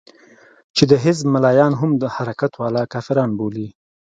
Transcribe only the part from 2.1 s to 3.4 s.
حرکت والا کافران